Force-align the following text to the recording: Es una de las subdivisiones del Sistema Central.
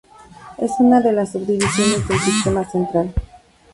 Es 0.57 0.71
una 0.79 0.99
de 0.99 1.13
las 1.13 1.31
subdivisiones 1.31 2.07
del 2.07 2.17
Sistema 2.21 2.67
Central. 2.67 3.13